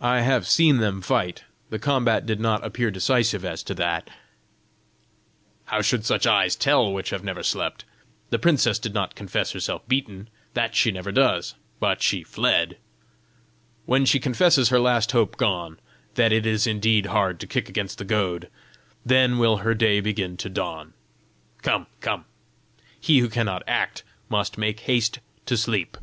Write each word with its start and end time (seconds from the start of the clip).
"I 0.00 0.20
have 0.20 0.46
seen 0.46 0.76
them 0.76 1.02
fight: 1.02 1.42
the 1.70 1.80
combat 1.80 2.26
did 2.26 2.38
not 2.38 2.64
appear 2.64 2.92
decisive 2.92 3.44
as 3.44 3.64
to 3.64 3.74
that." 3.74 4.08
"How 5.64 5.82
should 5.82 6.04
such 6.04 6.28
eyes 6.28 6.54
tell 6.54 6.92
which 6.92 7.10
have 7.10 7.24
never 7.24 7.42
slept? 7.42 7.84
The 8.30 8.38
princess 8.38 8.78
did 8.78 8.94
not 8.94 9.16
confess 9.16 9.50
herself 9.50 9.82
beaten 9.88 10.28
that 10.54 10.76
she 10.76 10.92
never 10.92 11.10
does 11.10 11.56
but 11.80 12.02
she 12.04 12.22
fled! 12.22 12.78
When 13.84 14.06
she 14.06 14.20
confesses 14.20 14.68
her 14.68 14.78
last 14.78 15.10
hope 15.10 15.36
gone, 15.36 15.80
that 16.14 16.30
it 16.32 16.46
is 16.46 16.64
indeed 16.64 17.06
hard 17.06 17.40
to 17.40 17.48
kick 17.48 17.68
against 17.68 17.98
the 17.98 18.04
goad, 18.04 18.48
then 19.04 19.38
will 19.38 19.56
her 19.56 19.74
day 19.74 19.98
begin 20.00 20.36
to 20.36 20.48
dawn! 20.48 20.92
Come; 21.62 21.88
come! 22.00 22.26
He 23.00 23.18
who 23.18 23.28
cannot 23.28 23.64
act 23.66 24.04
must 24.28 24.56
make 24.56 24.78
haste 24.86 25.18
to 25.46 25.56
sleep!" 25.56 25.98